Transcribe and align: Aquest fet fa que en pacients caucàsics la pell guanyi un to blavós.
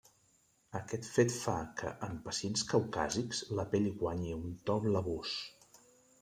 Aquest 0.77 1.09
fet 1.17 1.33
fa 1.35 1.53
que 1.81 1.91
en 2.07 2.15
pacients 2.29 2.65
caucàsics 2.73 3.43
la 3.61 3.67
pell 3.75 3.87
guanyi 4.01 4.35
un 4.41 4.59
to 4.71 4.81
blavós. 4.89 5.37